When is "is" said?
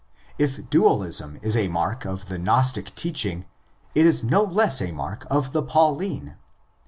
1.43-1.55, 4.07-4.23